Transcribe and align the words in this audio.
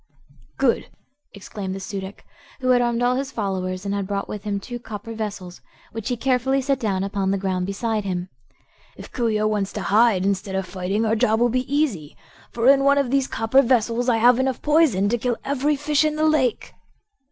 "Good!" 0.57 0.87
exclaimed 1.31 1.75
the 1.75 1.79
Su 1.79 1.99
dic, 1.99 2.25
who 2.59 2.69
had 2.69 2.81
armed 2.81 3.03
all 3.03 3.17
his 3.17 3.31
followers 3.31 3.85
and 3.85 3.93
had 3.93 4.07
brought 4.07 4.27
with 4.27 4.45
him 4.45 4.59
two 4.59 4.79
copper 4.79 5.13
vessels, 5.13 5.61
which 5.91 6.09
he 6.09 6.17
carefully 6.17 6.59
set 6.59 6.79
down 6.79 7.03
upon 7.03 7.29
the 7.29 7.37
ground 7.37 7.67
beside 7.67 8.03
him. 8.03 8.27
"If 8.97 9.11
Coo 9.11 9.29
ee 9.29 9.39
oh 9.39 9.45
wants 9.45 9.71
to 9.73 9.81
hide 9.83 10.25
instead 10.25 10.55
of 10.55 10.65
fighting 10.65 11.05
our 11.05 11.15
job 11.15 11.39
will 11.39 11.49
be 11.49 11.71
easy, 11.71 12.17
for 12.51 12.67
in 12.67 12.83
one 12.83 12.97
of 12.97 13.11
these 13.11 13.27
copper 13.27 13.61
vessels 13.61 14.09
I 14.09 14.17
have 14.17 14.39
enough 14.39 14.63
poison 14.63 15.07
to 15.09 15.19
kill 15.19 15.37
every 15.45 15.75
fish 15.75 16.03
in 16.03 16.15
the 16.15 16.25
lake." 16.25 16.73